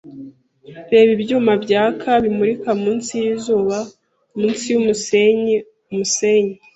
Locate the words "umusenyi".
5.91-6.53